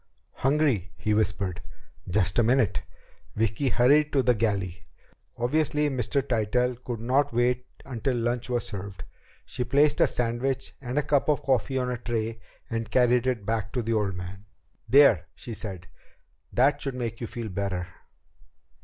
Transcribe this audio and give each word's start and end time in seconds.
"Hungry," 0.37 0.93
he 0.97 1.13
whispered. 1.13 1.61
"Just 2.09 2.39
a 2.39 2.43
minute." 2.43 2.81
Vicki 3.35 3.69
hurried 3.69 4.11
to 4.13 4.23
the 4.23 4.33
galley. 4.33 4.87
Obviously, 5.37 5.91
Mr. 5.91 6.23
Tytell 6.27 6.73
could 6.83 6.99
not 6.99 7.31
wait 7.31 7.67
until 7.85 8.15
lunch 8.17 8.49
was 8.49 8.65
served. 8.65 9.03
She 9.45 9.63
placed 9.63 10.01
a 10.01 10.07
sandwich 10.07 10.73
and 10.81 10.97
a 10.97 11.03
cup 11.03 11.29
of 11.29 11.43
coffee 11.43 11.77
on 11.77 11.91
a 11.91 11.97
tray 11.97 12.39
and 12.67 12.89
carried 12.89 13.27
it 13.27 13.45
back 13.45 13.71
to 13.73 13.83
the 13.83 13.93
old 13.93 14.15
man. 14.15 14.45
"There," 14.89 15.27
she 15.35 15.53
said. 15.53 15.85
"That 16.51 16.81
should 16.81 16.95
make 16.95 17.21
you 17.21 17.27
feel 17.27 17.49
better." 17.49 17.85